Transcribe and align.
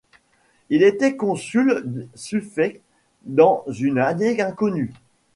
Il 0.71 0.81
était 0.81 1.15
consul 1.15 1.85
suffect 2.15 2.81
dans 3.25 3.63
une 3.69 3.99
année 3.99 4.41
inconnue. 4.41 4.93